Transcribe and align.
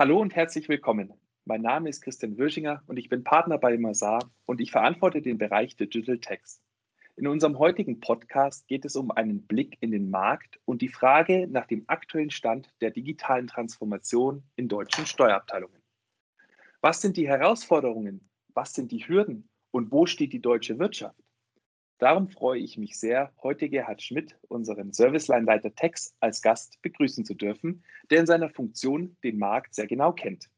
Hallo 0.00 0.18
und 0.18 0.34
herzlich 0.34 0.70
willkommen. 0.70 1.12
Mein 1.44 1.60
Name 1.60 1.90
ist 1.90 2.00
Christian 2.00 2.38
Würschinger 2.38 2.82
und 2.86 2.96
ich 2.96 3.10
bin 3.10 3.22
Partner 3.22 3.58
bei 3.58 3.76
Mazar 3.76 4.30
und 4.46 4.58
ich 4.58 4.70
verantworte 4.70 5.20
den 5.20 5.36
Bereich 5.36 5.76
Digital 5.76 6.16
Tax. 6.16 6.62
In 7.16 7.26
unserem 7.26 7.58
heutigen 7.58 8.00
Podcast 8.00 8.66
geht 8.66 8.86
es 8.86 8.96
um 8.96 9.10
einen 9.10 9.46
Blick 9.46 9.76
in 9.80 9.90
den 9.90 10.08
Markt 10.08 10.58
und 10.64 10.80
die 10.80 10.88
Frage 10.88 11.46
nach 11.48 11.66
dem 11.66 11.84
aktuellen 11.86 12.30
Stand 12.30 12.72
der 12.80 12.92
digitalen 12.92 13.46
Transformation 13.46 14.42
in 14.56 14.68
deutschen 14.68 15.04
Steuerabteilungen. 15.04 15.82
Was 16.80 17.02
sind 17.02 17.18
die 17.18 17.28
Herausforderungen? 17.28 18.26
Was 18.54 18.72
sind 18.72 18.92
die 18.92 19.06
Hürden? 19.06 19.50
Und 19.70 19.92
wo 19.92 20.06
steht 20.06 20.32
die 20.32 20.40
deutsche 20.40 20.78
Wirtschaft? 20.78 21.20
Darum 22.00 22.30
freue 22.30 22.58
ich 22.60 22.78
mich 22.78 22.98
sehr, 22.98 23.30
heute 23.42 23.68
Gerhard 23.68 24.00
Schmidt, 24.00 24.34
unseren 24.48 24.90
Serviceline-Leiter 24.90 25.74
Tax, 25.74 26.16
als 26.20 26.40
Gast 26.40 26.80
begrüßen 26.80 27.26
zu 27.26 27.34
dürfen, 27.34 27.84
der 28.08 28.20
in 28.20 28.26
seiner 28.26 28.48
Funktion 28.48 29.18
den 29.22 29.38
Markt 29.38 29.74
sehr 29.74 29.86
genau 29.86 30.14
kennt. 30.14 30.48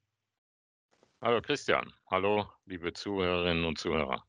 Hallo 1.20 1.42
Christian, 1.42 1.92
hallo 2.08 2.46
liebe 2.64 2.92
Zuhörerinnen 2.92 3.64
und 3.64 3.76
Zuhörer. 3.76 4.24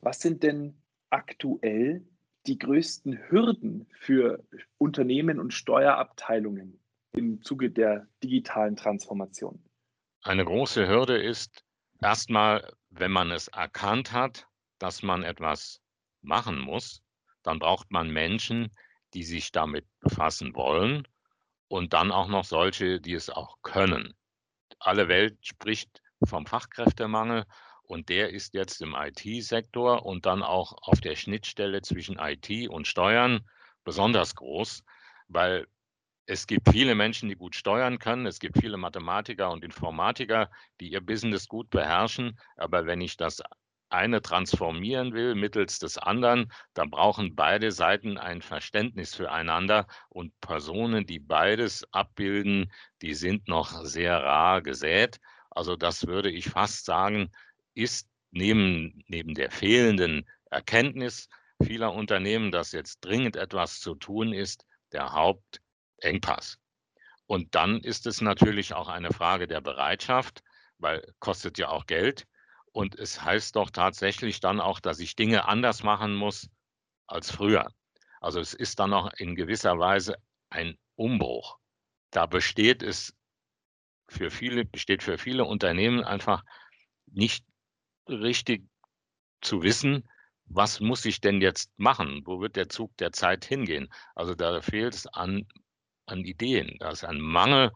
Was 0.00 0.20
sind 0.20 0.42
denn 0.42 0.82
aktuell 1.08 2.06
die 2.46 2.58
größten 2.58 3.30
Hürden 3.30 3.86
für 3.98 4.44
Unternehmen 4.76 5.40
und 5.40 5.54
Steuerabteilungen 5.54 6.78
im 7.12 7.40
Zuge 7.40 7.70
der 7.70 8.08
digitalen 8.22 8.76
Transformation? 8.76 9.64
Eine 10.22 10.44
große 10.44 10.86
Hürde 10.86 11.16
ist 11.16 11.64
erstmal, 12.02 12.74
wenn 12.90 13.10
man 13.10 13.30
es 13.30 13.48
erkannt 13.48 14.12
hat, 14.12 14.46
dass 14.78 15.02
man 15.02 15.22
etwas 15.22 15.80
machen 16.26 16.58
muss, 16.58 17.02
dann 17.42 17.58
braucht 17.58 17.90
man 17.90 18.10
Menschen, 18.10 18.70
die 19.14 19.22
sich 19.22 19.52
damit 19.52 19.86
befassen 20.00 20.54
wollen 20.54 21.06
und 21.68 21.92
dann 21.92 22.12
auch 22.12 22.28
noch 22.28 22.44
solche, 22.44 23.00
die 23.00 23.14
es 23.14 23.30
auch 23.30 23.56
können. 23.62 24.14
Alle 24.78 25.08
Welt 25.08 25.38
spricht 25.46 26.02
vom 26.24 26.46
Fachkräftemangel 26.46 27.44
und 27.82 28.08
der 28.08 28.30
ist 28.30 28.54
jetzt 28.54 28.82
im 28.82 28.94
IT-Sektor 28.94 30.04
und 30.04 30.26
dann 30.26 30.42
auch 30.42 30.74
auf 30.82 31.00
der 31.00 31.16
Schnittstelle 31.16 31.82
zwischen 31.82 32.18
IT 32.18 32.68
und 32.68 32.86
Steuern 32.86 33.48
besonders 33.84 34.34
groß, 34.34 34.82
weil 35.28 35.66
es 36.26 36.48
gibt 36.48 36.68
viele 36.70 36.96
Menschen, 36.96 37.28
die 37.28 37.36
gut 37.36 37.54
steuern 37.54 38.00
können. 38.00 38.26
Es 38.26 38.40
gibt 38.40 38.58
viele 38.58 38.76
Mathematiker 38.76 39.50
und 39.52 39.62
Informatiker, 39.62 40.50
die 40.80 40.90
ihr 40.90 41.00
Business 41.00 41.46
gut 41.46 41.70
beherrschen. 41.70 42.36
Aber 42.56 42.84
wenn 42.86 43.00
ich 43.00 43.16
das 43.16 43.40
eine 43.88 44.22
transformieren 44.22 45.12
will 45.12 45.34
mittels 45.34 45.78
des 45.78 45.98
anderen, 45.98 46.52
dann 46.74 46.90
brauchen 46.90 47.34
beide 47.34 47.72
Seiten 47.72 48.18
ein 48.18 48.42
Verständnis 48.42 49.14
füreinander 49.14 49.86
und 50.08 50.38
Personen, 50.40 51.06
die 51.06 51.18
beides 51.18 51.86
abbilden, 51.92 52.72
die 53.02 53.14
sind 53.14 53.48
noch 53.48 53.84
sehr 53.84 54.22
rar 54.22 54.62
gesät. 54.62 55.18
Also 55.50 55.76
das 55.76 56.06
würde 56.06 56.30
ich 56.30 56.50
fast 56.50 56.84
sagen, 56.84 57.30
ist 57.74 58.08
neben, 58.30 59.04
neben 59.06 59.34
der 59.34 59.50
fehlenden 59.50 60.28
Erkenntnis 60.50 61.28
vieler 61.62 61.92
Unternehmen, 61.92 62.50
dass 62.50 62.72
jetzt 62.72 63.00
dringend 63.00 63.36
etwas 63.36 63.80
zu 63.80 63.94
tun 63.94 64.32
ist, 64.32 64.66
der 64.92 65.12
Hauptengpass. 65.12 66.58
Und 67.26 67.54
dann 67.54 67.80
ist 67.80 68.06
es 68.06 68.20
natürlich 68.20 68.74
auch 68.74 68.88
eine 68.88 69.12
Frage 69.12 69.46
der 69.46 69.60
Bereitschaft, 69.60 70.42
weil 70.78 71.12
kostet 71.18 71.58
ja 71.58 71.68
auch 71.68 71.86
Geld 71.86 72.26
und 72.76 72.94
es 72.98 73.22
heißt 73.22 73.56
doch 73.56 73.70
tatsächlich 73.70 74.40
dann 74.40 74.60
auch, 74.60 74.80
dass 74.80 75.00
ich 75.00 75.16
Dinge 75.16 75.48
anders 75.48 75.82
machen 75.82 76.14
muss 76.14 76.50
als 77.06 77.30
früher. 77.30 77.72
Also 78.20 78.38
es 78.38 78.52
ist 78.52 78.78
dann 78.80 78.92
auch 78.92 79.10
in 79.16 79.34
gewisser 79.34 79.78
Weise 79.78 80.16
ein 80.50 80.76
Umbruch. 80.94 81.56
Da 82.10 82.26
besteht 82.26 82.82
es 82.82 83.14
für 84.10 84.30
viele, 84.30 84.66
besteht 84.66 85.02
für 85.02 85.16
viele 85.16 85.46
Unternehmen 85.46 86.04
einfach 86.04 86.44
nicht 87.06 87.46
richtig 88.10 88.68
zu 89.40 89.62
wissen, 89.62 90.06
was 90.44 90.80
muss 90.80 91.06
ich 91.06 91.22
denn 91.22 91.40
jetzt 91.40 91.70
machen? 91.78 92.26
Wo 92.26 92.42
wird 92.42 92.56
der 92.56 92.68
Zug 92.68 92.94
der 92.98 93.10
Zeit 93.10 93.46
hingehen? 93.46 93.88
Also 94.14 94.34
da 94.34 94.60
fehlt 94.60 94.92
es 94.92 95.06
an, 95.06 95.46
an 96.04 96.26
Ideen. 96.26 96.76
Da 96.78 96.90
ist 96.90 97.04
ein 97.04 97.20
Mangel 97.20 97.72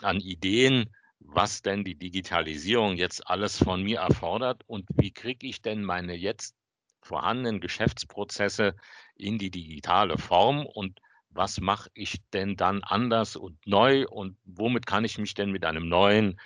an 0.00 0.18
Ideen, 0.18 0.88
was 1.20 1.62
denn 1.62 1.84
die 1.84 1.94
Digitalisierung 1.94 2.96
jetzt 2.96 3.26
alles 3.26 3.58
von 3.58 3.82
mir 3.82 4.00
erfordert 4.00 4.62
und 4.66 4.86
wie 4.96 5.12
kriege 5.12 5.46
ich 5.46 5.62
denn 5.62 5.84
meine 5.84 6.14
jetzt 6.14 6.56
vorhandenen 7.02 7.60
Geschäftsprozesse 7.60 8.74
in 9.14 9.38
die 9.38 9.50
digitale 9.50 10.18
Form 10.18 10.66
und 10.66 11.00
was 11.30 11.60
mache 11.60 11.90
ich 11.94 12.18
denn 12.32 12.56
dann 12.56 12.82
anders 12.82 13.36
und 13.36 13.64
neu 13.66 14.06
und 14.08 14.36
womit 14.44 14.86
kann 14.86 15.04
ich 15.04 15.18
mich 15.18 15.34
denn 15.34 15.50
mit 15.52 15.64
einem 15.64 15.88
neuen 15.88 16.40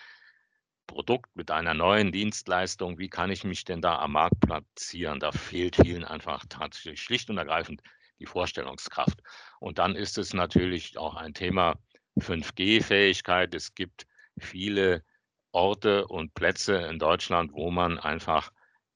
Produkt, 0.87 1.35
mit 1.35 1.51
einer 1.51 1.73
neuen 1.73 2.13
Dienstleistung, 2.13 2.99
wie 2.99 3.09
kann 3.09 3.31
ich 3.31 3.45
mich 3.45 3.65
denn 3.65 3.81
da 3.81 3.99
am 4.01 4.13
Markt 4.13 4.41
platzieren? 4.41 5.19
Da 5.19 5.33
fehlt 5.33 5.77
vielen 5.77 6.05
einfach 6.05 6.45
tatsächlich 6.49 7.01
schlicht 7.01 7.31
und 7.31 7.39
ergreifend 7.39 7.83
die 8.19 8.27
Vorstellungskraft. 8.27 9.23
Und 9.61 9.79
dann 9.79 9.97
ist 9.97 10.19
es 10.19 10.35
natürlich 10.35 10.99
auch 10.99 11.15
ein 11.15 11.33
Thema 11.33 11.77
5G-Fähigkeit. 12.19 13.55
Es 13.55 13.75
gibt 13.75 14.07
viele 14.39 15.05
Orte 15.53 16.07
und 16.07 16.35
Plätze 16.35 16.77
in 16.77 16.99
Deutschland, 16.99 17.53
wo 17.53 17.71
man 17.71 17.99
einfach 17.99 18.53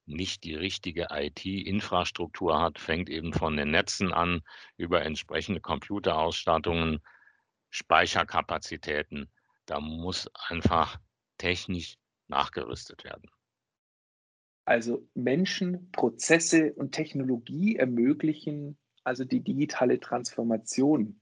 nicht 0.07 0.45
die 0.45 0.55
richtige 0.55 1.09
IT-Infrastruktur 1.11 2.61
hat, 2.61 2.79
fängt 2.79 3.11
eben 3.11 3.33
von 3.33 3.57
den 3.57 3.71
Netzen 3.71 4.13
an, 4.13 4.41
über 4.77 5.03
entsprechende 5.03 5.61
Computerausstattungen, 5.61 7.01
Speicherkapazitäten. 7.71 9.31
Da 9.67 9.81
muss 9.81 10.31
einfach 10.49 10.99
technisch 11.37 11.97
nachgerüstet 12.27 13.05
werden. 13.05 13.31
Also 14.65 15.07
Menschen, 15.15 15.91
Prozesse 15.93 16.73
und 16.75 16.93
Technologie 16.93 17.77
ermöglichen 17.77 18.79
also 19.09 19.25
die 19.25 19.41
digitale 19.41 19.99
Transformation. 19.99 21.21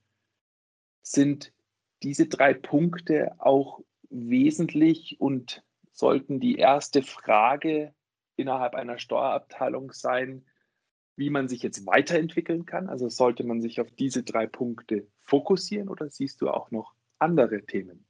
Sind 1.03 1.55
diese 2.03 2.27
drei 2.27 2.53
Punkte 2.53 3.37
auch 3.39 3.81
wesentlich 4.11 5.21
und 5.21 5.63
sollten 5.93 6.41
die 6.41 6.57
erste 6.57 7.03
Frage 7.03 7.95
innerhalb 8.37 8.75
einer 8.75 8.99
Steuerabteilung 8.99 9.93
sein, 9.93 10.45
wie 11.17 11.31
man 11.31 11.49
sich 11.49 11.63
jetzt 11.63 11.87
weiterentwickeln 11.87 12.67
kann. 12.67 12.89
Also 12.89 13.09
sollte 13.09 13.45
man 13.45 13.63
sich 13.63 13.81
auf 13.81 13.91
diese 13.91 14.23
drei 14.23 14.47
Punkte 14.47 15.09
fokussieren 15.25 15.89
oder 15.89 16.11
siehst 16.11 16.43
du 16.43 16.51
auch 16.51 16.71
noch 16.71 16.95
andere 17.19 17.65
Themen? 17.65 18.07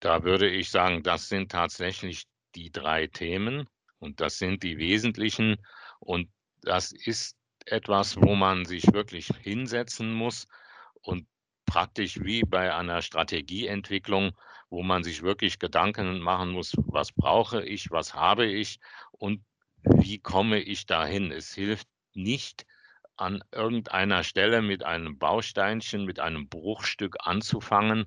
Da 0.00 0.22
würde 0.22 0.50
ich 0.50 0.70
sagen, 0.70 1.02
das 1.02 1.28
sind 1.28 1.50
tatsächlich 1.50 2.26
die 2.54 2.70
drei 2.70 3.06
Themen 3.06 3.68
und 3.98 4.20
das 4.20 4.38
sind 4.38 4.62
die 4.62 4.76
wesentlichen 4.76 5.56
und 5.98 6.28
das 6.60 6.92
ist 6.92 7.36
etwas, 7.66 8.20
wo 8.20 8.34
man 8.34 8.66
sich 8.66 8.92
wirklich 8.92 9.28
hinsetzen 9.40 10.12
muss 10.12 10.46
und 11.00 11.26
praktisch 11.74 12.20
wie 12.20 12.42
bei 12.42 12.74
einer 12.74 13.02
Strategieentwicklung 13.02 14.32
wo 14.74 14.82
man 14.82 15.04
sich 15.04 15.22
wirklich 15.22 15.60
Gedanken 15.60 16.18
machen 16.18 16.50
muss, 16.50 16.72
was 16.76 17.12
brauche 17.12 17.64
ich, 17.64 17.92
was 17.92 18.14
habe 18.14 18.44
ich 18.44 18.80
und 19.12 19.44
wie 19.82 20.18
komme 20.18 20.58
ich 20.58 20.86
dahin. 20.86 21.30
Es 21.30 21.54
hilft 21.54 21.86
nicht, 22.12 22.66
an 23.16 23.44
irgendeiner 23.52 24.24
Stelle 24.24 24.62
mit 24.62 24.82
einem 24.84 25.16
Bausteinchen, 25.16 26.04
mit 26.04 26.18
einem 26.18 26.48
Bruchstück 26.48 27.16
anzufangen, 27.20 28.06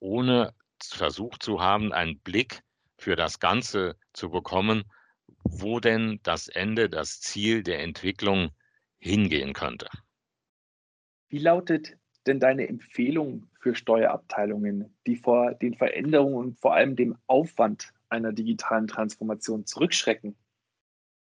ohne 0.00 0.52
versucht 0.82 1.44
zu 1.44 1.60
haben, 1.60 1.92
einen 1.92 2.18
Blick 2.18 2.62
für 2.96 3.14
das 3.14 3.38
Ganze 3.38 3.96
zu 4.12 4.30
bekommen, 4.30 4.82
wo 5.44 5.78
denn 5.78 6.18
das 6.24 6.48
Ende, 6.48 6.90
das 6.90 7.20
Ziel 7.20 7.62
der 7.62 7.80
Entwicklung 7.80 8.50
hingehen 8.98 9.52
könnte. 9.52 9.88
Wie 11.28 11.38
lautet 11.38 11.96
denn 12.28 12.40
deine 12.40 12.68
Empfehlung 12.68 13.48
für 13.60 13.74
Steuerabteilungen, 13.74 14.94
die 15.06 15.16
vor 15.16 15.54
den 15.54 15.74
Veränderungen 15.74 16.34
und 16.34 16.60
vor 16.60 16.74
allem 16.74 16.94
dem 16.96 17.16
Aufwand 17.26 17.92
einer 18.08 18.32
digitalen 18.32 18.86
Transformation 18.86 19.66
zurückschrecken? 19.66 20.36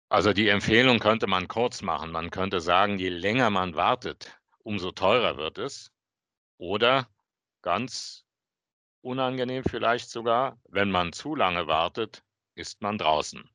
Also 0.09 0.33
die 0.33 0.49
Empfehlung 0.49 0.99
könnte 0.99 1.27
man 1.27 1.49
kurz 1.49 1.83
machen. 1.83 2.11
Man 2.11 2.31
könnte 2.31 2.61
sagen, 2.61 2.99
je 2.99 3.09
länger 3.09 3.51
man 3.51 3.75
wartet, 3.75 4.39
umso 4.59 4.93
teurer 4.93 5.37
wird 5.37 5.59
es. 5.59 5.91
Oder 6.59 7.09
ganz 7.63 8.25
unangenehm 9.01 9.65
vielleicht 9.65 10.11
sogar, 10.11 10.61
wenn 10.69 10.91
man 10.91 11.13
zu 11.13 11.35
lange 11.35 11.67
wartet, 11.67 12.23
ist 12.55 12.83
man 12.83 12.99
draußen. 12.99 13.49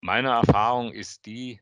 Meine 0.00 0.30
Erfahrung 0.30 0.92
ist 0.92 1.26
die, 1.26 1.60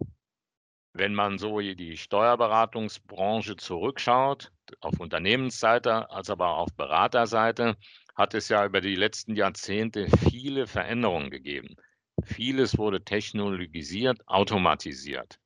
wenn 0.93 1.15
man 1.15 1.39
so 1.39 1.61
die 1.61 1.97
Steuerberatungsbranche 1.97 3.57
zurückschaut, 3.57 4.51
auf 4.81 4.99
Unternehmensseite 4.99 6.11
als 6.11 6.31
aber 6.31 6.49
auch 6.51 6.59
auf 6.59 6.75
Beraterseite, 6.75 7.77
hat 8.15 8.35
es 8.35 8.49
ja 8.49 8.65
über 8.65 8.81
die 8.81 8.97
letzten 8.97 9.37
Jahrzehnte 9.37 10.09
viele 10.31 10.67
Veränderungen 10.67 11.31
gegeben. 11.31 11.77
Vieles 12.25 12.77
wurde 12.77 13.03
technologisiert, 13.05 14.27
automatisiert. 14.27 15.39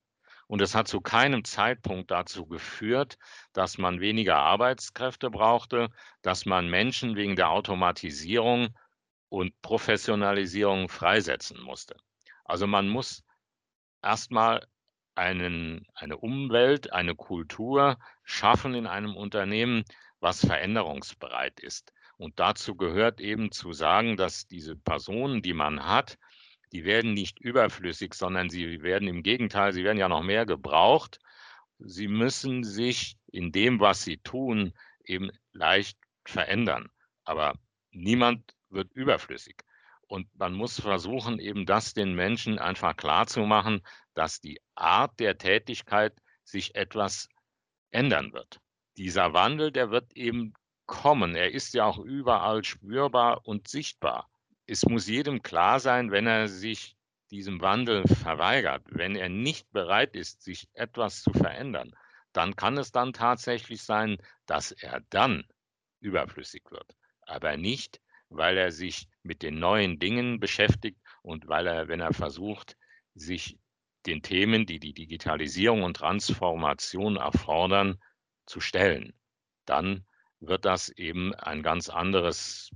Und 0.47 0.61
es 0.61 0.75
hat 0.75 0.89
zu 0.89 1.01
keinem 1.01 1.45
Zeitpunkt 1.45 2.11
dazu 2.11 2.47
geführt, 2.47 3.17
dass 3.53 3.79
man 3.79 4.01
weniger 4.01 4.37
Arbeitskräfte 4.37 5.31
brauchte, 5.31 5.89
dass 6.23 6.47
man 6.47 6.69
Menschen 6.69 7.17
wegen 7.17 7.37
der 7.37 7.51
Automatisierung 7.51 8.77
und 9.29 9.61
Professionalisierung 9.63 10.89
freisetzen 10.89 11.61
musste. 11.61 11.97
Also 12.45 12.67
man 12.67 12.89
muss 12.89 13.25
erstmal 14.03 14.67
einen, 15.15 15.87
eine 15.95 16.17
Umwelt, 16.17 16.93
eine 16.93 17.15
Kultur 17.15 17.99
schaffen 18.25 18.75
in 18.75 18.87
einem 18.87 19.17
Unternehmen, 19.17 19.85
was 20.21 20.45
veränderungsbereit 20.45 21.61
ist. 21.61 21.93
Und 22.17 22.39
dazu 22.39 22.77
gehört 22.77 23.21
eben 23.21 23.51
zu 23.51 23.73
sagen, 23.73 24.17
dass 24.17 24.47
diese 24.47 24.77
Personen, 24.77 25.43
die 25.43 25.53
man 25.53 25.85
hat, 25.85 26.19
die 26.73 26.85
werden 26.85 27.15
nicht 27.15 27.41
überflüssig, 27.41 28.15
sondern 28.15 28.51
sie 28.51 28.83
werden 28.83 29.09
im 29.09 29.23
Gegenteil, 29.23 29.73
sie 29.73 29.85
werden 29.85 29.99
ja 29.99 30.09
noch 30.09 30.23
mehr 30.23 30.47
gebraucht. 30.47 31.21
Sie 31.79 32.09
müssen 32.09 32.65
sich 32.65 33.17
in 33.31 33.53
dem, 33.53 33.81
was 33.81 34.03
sie 34.03 34.19
tun, 34.19 34.73
eben 35.05 35.31
leicht 35.53 35.99
verändern. 36.25 36.91
Aber 37.25 37.55
niemand 37.91 38.55
wird 38.71 38.93
überflüssig. 38.93 39.57
Und 40.15 40.29
man 40.39 40.55
muss 40.55 40.81
versuchen, 40.81 41.39
eben 41.39 41.67
das 41.67 41.95
den 41.95 42.15
Menschen 42.15 42.59
einfach 42.59 42.97
klarzumachen, 42.97 43.85
dass 44.15 44.41
die 44.41 44.61
Art 44.75 45.19
der 45.19 45.39
Tätigkeit 45.39 46.15
sich 46.45 46.75
etwas 46.75 47.29
ändern 47.91 48.33
wird. 48.33 48.61
Dieser 48.97 49.33
Wandel, 49.33 49.73
der 49.73 49.91
wird 49.91 50.17
eben 50.17 50.55
kommen. 50.87 51.35
Er 51.35 51.53
ist 51.53 51.75
ja 51.75 51.85
auch 51.85 51.99
überall 51.99 52.65
spürbar 52.65 53.47
und 53.47 53.69
sichtbar 53.69 54.29
es 54.67 54.85
muss 54.85 55.09
jedem 55.09 55.43
klar 55.43 55.81
sein, 55.81 56.11
wenn 56.11 56.27
er 56.27 56.49
sich 56.49 56.97
diesem 57.31 57.61
Wandel 57.61 58.07
verweigert, 58.07 58.83
wenn 58.87 59.17
er 59.17 59.29
nicht 59.29 59.71
bereit 59.73 60.15
ist, 60.15 60.43
sich 60.43 60.69
etwas 60.75 61.23
zu 61.23 61.33
verändern, 61.33 61.95
dann 62.33 62.57
kann 62.57 62.79
es 62.79 62.93
dann 62.93 63.13
tatsächlich 63.13 63.83
sein, 63.83 64.19
dass 64.47 64.73
er 64.73 65.01
dann 65.11 65.45
überflüssig 66.01 66.63
wird. 66.71 66.97
Aber 67.23 67.57
nicht, 67.57 68.01
weil 68.37 68.59
er 68.59 68.73
sich 68.73 69.09
mit 69.23 69.43
den 69.43 69.59
neuen 69.59 69.99
Dingen 69.99 70.41
beschäftigt 70.41 70.99
und 71.23 71.49
weil 71.49 71.67
er, 71.67 71.89
wenn 71.89 72.01
er 72.01 72.13
versucht, 72.13 72.77
sich 73.15 73.59
den 74.07 74.23
Themen, 74.23 74.67
die 74.67 74.79
die 74.79 74.93
Digitalisierung 74.93 75.83
und 75.83 75.97
Transformation 75.97 77.17
erfordern, 77.17 77.99
zu 78.47 78.61
stellen. 78.61 79.15
Dann 79.65 80.05
wird 80.41 80.65
das 80.65 80.91
eben 80.91 81.35
ein 81.35 81.63
ganz 81.63 81.89
anderes 81.89 82.71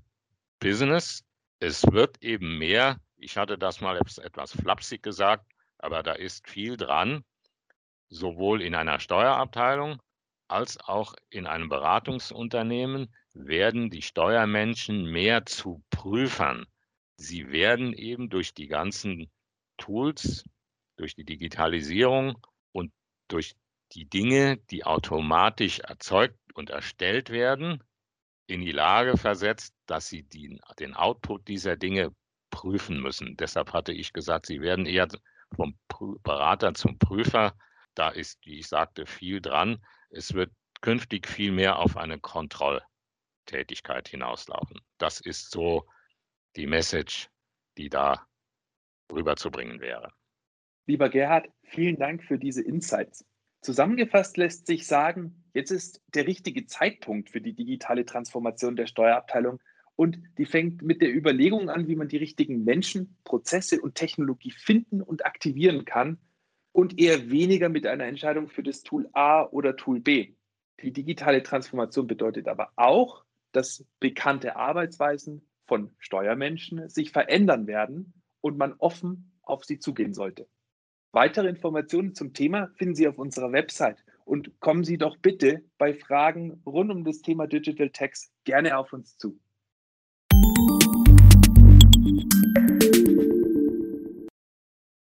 Business, 0.59 1.25
es 1.61 1.83
wird 1.91 2.23
eben 2.23 2.59
mehr, 2.59 3.01
ich 3.17 3.37
hatte 3.37 3.59
das 3.59 3.81
mal 3.81 3.97
etwas 3.97 4.53
flapsig 4.53 5.03
gesagt, 5.03 5.45
aber 5.77 6.03
da 6.03 6.13
ist 6.13 6.49
viel 6.49 6.77
dran, 6.77 7.25
sowohl 8.09 8.63
in 8.63 8.75
einer 8.75 9.01
Steuerabteilung 9.01 10.01
als 10.47 10.79
auch 10.81 11.15
in 11.31 11.47
einem 11.47 11.69
Beratungsunternehmen 11.69 13.15
werden 13.47 13.91
die 13.91 14.03
Steuermenschen 14.03 15.05
mehr 15.11 15.47
zu 15.47 15.83
Prüfern. 15.91 16.67
Sie 17.17 17.51
werden 17.51 17.93
eben 17.93 18.29
durch 18.31 18.55
die 18.55 18.67
ganzen 18.67 19.31
Tools, 19.77 20.45
durch 20.97 21.15
die 21.15 21.25
Digitalisierung 21.25 22.39
und 22.73 22.93
durch 23.29 23.55
die 23.93 24.05
Dinge, 24.05 24.59
die 24.71 24.85
automatisch 24.85 25.81
erzeugt 25.81 26.39
und 26.55 26.71
erstellt 26.71 27.31
werden, 27.31 27.83
in 28.47 28.61
die 28.61 28.73
Lage 28.73 29.17
versetzt, 29.17 29.75
dass 29.87 30.09
sie 30.09 30.23
die, 30.23 30.61
den 30.79 30.95
Output 30.95 31.49
dieser 31.49 31.77
Dinge 31.77 32.15
prüfen 32.51 33.01
müssen. 33.01 33.37
Deshalb 33.37 33.73
hatte 33.73 33.93
ich 33.93 34.13
gesagt, 34.13 34.47
sie 34.47 34.61
werden 34.61 34.87
eher 34.87 35.09
vom 35.55 35.79
Berater 36.23 36.75
zum 36.75 36.99
Prüfer. 36.99 37.55
Da 37.95 38.09
ist, 38.11 38.39
wie 38.45 38.59
ich 38.59 38.69
sagte, 38.69 39.07
viel 39.07 39.41
dran. 39.41 39.85
Es 40.11 40.35
wird 40.35 40.51
künftig 40.81 41.27
viel 41.27 41.53
mehr 41.53 41.79
auf 41.79 41.97
eine 41.97 42.19
Kontrolltätigkeit 43.49 44.09
hinauslaufen. 44.09 44.81
Das 44.99 45.21
ist 45.21 45.51
so 45.51 45.87
die 46.57 46.67
Message, 46.67 47.29
die 47.79 47.89
da 47.89 48.27
rüberzubringen 49.11 49.81
wäre. 49.81 50.13
Lieber 50.87 51.09
Gerhard, 51.09 51.49
vielen 51.63 51.97
Dank 51.97 52.25
für 52.25 52.39
diese 52.39 52.63
Insights. 52.63 53.25
Zusammengefasst 53.63 54.37
lässt 54.37 54.67
sich 54.67 54.87
sagen, 54.87 55.45
jetzt 55.55 55.71
ist 55.71 56.03
der 56.15 56.27
richtige 56.27 56.67
Zeitpunkt 56.67 57.31
für 57.31 57.41
die 57.41 57.55
digitale 57.55 58.05
Transformation 58.05 58.77
der 58.77 58.87
Steuerabteilung 58.87 59.61
und 59.97 60.19
die 60.37 60.47
fängt 60.47 60.83
mit 60.83 61.01
der 61.01 61.15
Überlegung 61.15 61.71
an, 61.71 61.89
wie 61.89 61.97
man 61.97 62.09
die 62.09 62.19
richtigen 62.19 62.65
Menschen, 62.65 63.17
Prozesse 63.25 63.81
und 63.81 63.95
Technologie 63.95 64.53
finden 64.53 65.03
und 65.03 65.27
aktivieren 65.27 65.85
kann 65.85 66.19
und 66.73 66.99
eher 67.01 67.31
weniger 67.31 67.69
mit 67.69 67.87
einer 67.87 68.05
Entscheidung 68.05 68.49
für 68.49 68.63
das 68.63 68.83
Tool 68.83 69.09
A 69.13 69.45
oder 69.45 69.77
Tool 69.77 70.01
B. 70.01 70.35
Die 70.81 70.93
digitale 70.93 71.43
Transformation 71.43 72.07
bedeutet 72.07 72.47
aber 72.47 72.73
auch, 72.77 73.25
dass 73.59 73.85
bekannte 73.99 74.55
Arbeitsweisen 74.55 75.43
von 75.67 75.91
Steuermenschen 75.99 76.89
sich 76.89 77.11
verändern 77.11 77.67
werden 77.67 78.15
und 78.41 78.57
man 78.57 78.75
offen 78.79 79.33
auf 79.43 79.65
sie 79.65 79.81
zugehen 79.81 80.15
sollte. 80.15 80.47
Weitere 81.11 81.49
Informationen 81.49 82.15
zum 82.15 82.33
Thema 82.35 82.71
finden 82.77 82.95
Sie 82.95 83.09
auf 83.09 83.19
unserer 83.19 83.51
Website 83.51 84.05
und 84.25 84.61
kommen 84.61 84.85
Sie 84.85 84.97
doch 84.97 85.17
bitte 85.17 85.65
bei 85.77 85.93
Fragen 85.93 86.63
rund 86.67 86.93
um 86.93 87.03
das 87.03 87.21
Thema 87.21 87.49
Digital 87.49 87.91
Tax 87.91 88.31
gerne 88.45 88.79
auf 88.79 88.93
uns 88.93 89.19
zu. 89.19 89.41